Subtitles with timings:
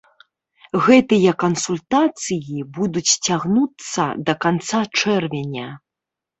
[0.85, 5.67] Гэтыя кансультацыі будуць цягнуцца да канца чэрвеня.